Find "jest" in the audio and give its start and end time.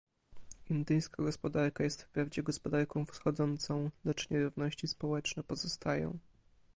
1.83-2.01